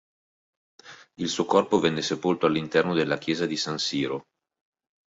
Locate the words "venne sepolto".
1.79-2.47